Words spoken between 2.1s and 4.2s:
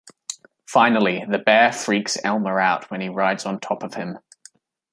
Elmer out when he rides on top of him.